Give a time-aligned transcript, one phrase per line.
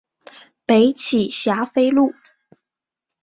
[0.65, 2.15] 北起霞飞路。